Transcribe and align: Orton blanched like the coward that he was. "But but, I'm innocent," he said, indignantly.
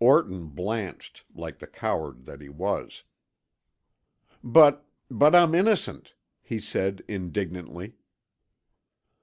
Orton 0.00 0.46
blanched 0.48 1.26
like 1.34 1.58
the 1.58 1.66
coward 1.66 2.24
that 2.24 2.40
he 2.40 2.48
was. 2.48 3.02
"But 4.42 4.86
but, 5.10 5.34
I'm 5.34 5.54
innocent," 5.54 6.14
he 6.40 6.58
said, 6.58 7.04
indignantly. 7.06 7.92